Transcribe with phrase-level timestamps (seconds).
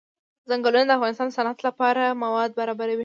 [0.49, 2.99] ځنګلونه د افغانستان د صنعت لپاره مواد برابروي.